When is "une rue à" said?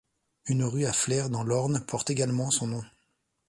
0.47-0.93